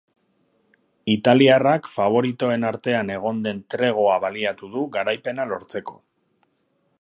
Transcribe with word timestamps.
Italiarrak 1.15 1.89
faboritoen 1.97 2.65
artean 2.69 3.11
egon 3.17 3.43
den 3.49 3.59
tregoa 3.75 4.17
baliatu 4.25 4.71
du 4.77 4.87
garaipena 4.97 5.47
lortzeko. 5.53 5.99